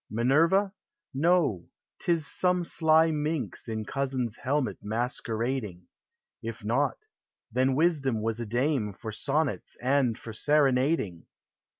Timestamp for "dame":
8.47-8.93